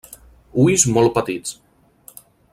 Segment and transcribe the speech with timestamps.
[0.63, 1.55] Ulls molt petits.